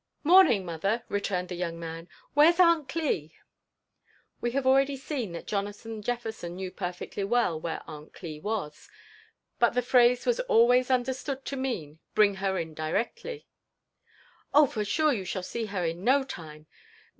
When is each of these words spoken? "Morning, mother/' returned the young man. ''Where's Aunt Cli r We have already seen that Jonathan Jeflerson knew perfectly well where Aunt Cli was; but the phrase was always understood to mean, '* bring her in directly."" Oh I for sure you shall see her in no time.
"Morning, 0.23 0.65
mother/' 0.65 1.03
returned 1.13 1.49
the 1.49 1.55
young 1.55 1.77
man. 1.79 2.09
''Where's 2.35 2.57
Aunt 2.59 2.89
Cli 2.89 3.33
r 3.35 3.45
We 4.41 4.49
have 4.57 4.65
already 4.65 4.97
seen 4.97 5.31
that 5.37 5.45
Jonathan 5.45 6.01
Jeflerson 6.01 6.55
knew 6.57 6.71
perfectly 6.71 7.23
well 7.23 7.61
where 7.61 7.83
Aunt 7.85 8.11
Cli 8.11 8.39
was; 8.39 8.89
but 9.59 9.75
the 9.77 9.83
phrase 9.85 10.25
was 10.25 10.39
always 10.49 10.89
understood 10.89 11.45
to 11.45 11.55
mean, 11.55 11.99
'* 12.05 12.13
bring 12.17 12.41
her 12.41 12.57
in 12.57 12.73
directly."" 12.73 13.45
Oh 14.57 14.65
I 14.65 14.69
for 14.73 14.83
sure 14.83 15.13
you 15.13 15.23
shall 15.23 15.43
see 15.45 15.67
her 15.67 15.85
in 15.85 16.03
no 16.03 16.23
time. 16.23 16.65